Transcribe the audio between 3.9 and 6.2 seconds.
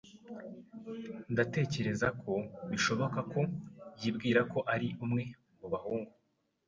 yibwira ko ari umwe mu bahungu.